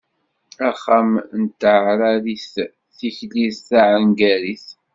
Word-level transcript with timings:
Axxam 0.69 1.11
n 1.41 1.43
tɛerɛarit, 1.59 2.53
tikli 2.97 3.47
taɛengarit. 3.67 4.67